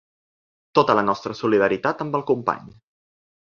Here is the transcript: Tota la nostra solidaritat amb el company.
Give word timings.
Tota 0.79 0.95
la 0.99 1.03
nostra 1.09 1.37
solidaritat 1.41 2.03
amb 2.07 2.19
el 2.21 2.25
company. 2.33 2.75